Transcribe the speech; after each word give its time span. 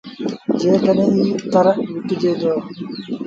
جيڪڏهينٚ 0.59 1.11
ايٚ 1.21 1.33
اتر 1.37 1.65
وڪڻجي 1.93 2.31
هآ 2.39 2.53